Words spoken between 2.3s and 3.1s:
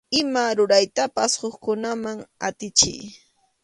atichiy.